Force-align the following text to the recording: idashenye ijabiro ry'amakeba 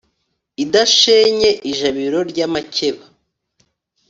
idashenye 0.63 1.49
ijabiro 1.71 2.19
ry'amakeba 2.31 3.03